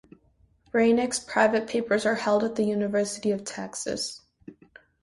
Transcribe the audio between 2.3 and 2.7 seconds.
at the